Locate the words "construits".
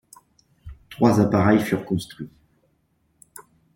1.85-2.31